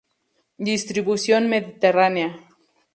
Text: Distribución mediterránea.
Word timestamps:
Distribución 0.71 1.41
mediterránea. 1.53 2.29